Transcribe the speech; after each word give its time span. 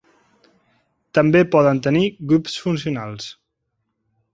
També 1.19 1.43
poden 1.57 1.85
tenir 1.91 2.03
grups 2.33 2.59
funcionals. 2.67 3.33